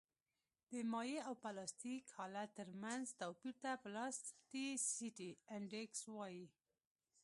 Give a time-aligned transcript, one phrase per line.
[0.71, 6.45] د مایع او پلاستیک حالت ترمنځ توپیر ته پلاستیسیتي انډیکس وایي